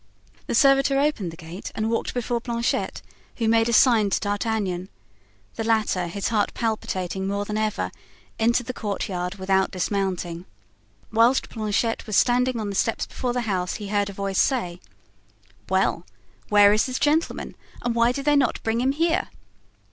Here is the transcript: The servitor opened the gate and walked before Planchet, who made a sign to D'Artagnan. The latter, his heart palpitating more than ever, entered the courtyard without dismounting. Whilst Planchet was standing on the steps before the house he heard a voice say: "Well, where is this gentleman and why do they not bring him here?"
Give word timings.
The 0.47 0.55
servitor 0.55 0.99
opened 0.99 1.29
the 1.29 1.37
gate 1.37 1.71
and 1.75 1.91
walked 1.91 2.15
before 2.15 2.41
Planchet, 2.41 3.03
who 3.35 3.47
made 3.47 3.69
a 3.69 3.73
sign 3.73 4.09
to 4.09 4.19
D'Artagnan. 4.19 4.89
The 5.57 5.63
latter, 5.63 6.07
his 6.07 6.29
heart 6.29 6.55
palpitating 6.55 7.27
more 7.27 7.45
than 7.45 7.55
ever, 7.55 7.91
entered 8.39 8.65
the 8.65 8.73
courtyard 8.73 9.35
without 9.35 9.69
dismounting. 9.69 10.45
Whilst 11.13 11.49
Planchet 11.51 12.07
was 12.07 12.17
standing 12.17 12.59
on 12.59 12.71
the 12.71 12.75
steps 12.75 13.05
before 13.05 13.31
the 13.33 13.41
house 13.41 13.75
he 13.75 13.89
heard 13.89 14.09
a 14.09 14.11
voice 14.13 14.41
say: 14.41 14.79
"Well, 15.69 16.03
where 16.49 16.73
is 16.73 16.87
this 16.87 16.97
gentleman 16.97 17.53
and 17.83 17.93
why 17.93 18.11
do 18.11 18.23
they 18.23 18.35
not 18.35 18.63
bring 18.63 18.81
him 18.81 18.93
here?" 18.93 19.29